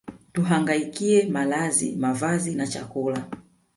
tuhangaikie 0.33 1.25
malazi 1.29 1.95
mavazi 1.95 2.55
na 2.55 2.67
chakula 2.67 3.27